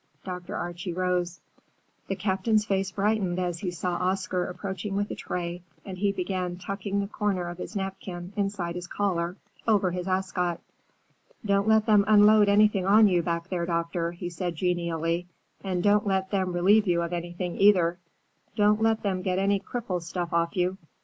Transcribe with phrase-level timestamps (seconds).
[0.23, 0.55] Dr.
[0.55, 1.41] Archie rose.
[2.07, 6.55] The Captain's face brightened as he saw Oscar approaching with a tray, and he began
[6.57, 9.37] tucking the corner of his napkin inside his collar,
[9.67, 10.59] over his ascot.
[11.45, 15.27] "Don't let them unload anything on you back there, doctor," he said genially,
[15.63, 17.99] "and don't let them relieve you of anything, either.
[18.55, 20.79] Don't let them get any Cripple stuff off you.